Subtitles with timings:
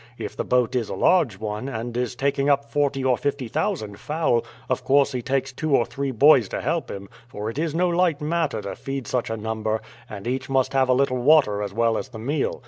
[0.17, 3.99] If the boat is a large one, and is taking up forty or fifty thousand
[3.99, 7.75] fowl, of course he takes two or three boys to help him, for it is
[7.75, 9.79] no light matter to feed such a number,
[10.09, 12.59] and each must have a little water as well as the meal.